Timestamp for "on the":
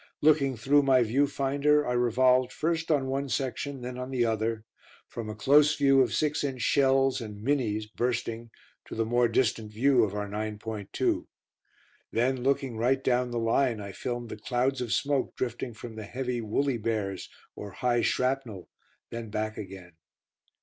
3.99-4.25